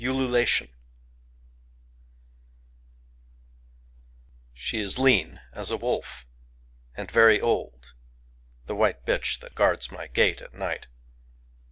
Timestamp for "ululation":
0.03-0.69